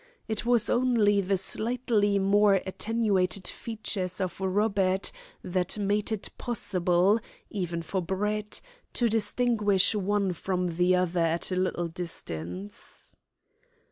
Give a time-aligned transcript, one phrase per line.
[0.27, 5.11] It was only the slightly more attenuated features of Robert
[5.43, 7.19] that made it possible,
[7.51, 8.61] even for Brett,
[8.93, 13.15] to distinguish one from the other at a little distance.